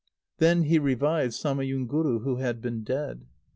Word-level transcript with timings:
Then 0.39 0.63
he 0.63 0.79
revived 0.79 1.33
Samayunguru, 1.33 2.23
who 2.23 2.37
had 2.37 2.59
been 2.59 2.81
dead. 2.81 3.27